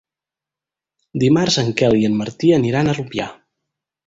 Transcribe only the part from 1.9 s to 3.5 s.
i en Martí aniran a Rupià.